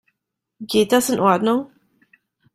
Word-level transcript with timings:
Geht 0.61 0.93
das 0.93 1.11
in 1.11 1.19
Ordnung? 1.19 1.69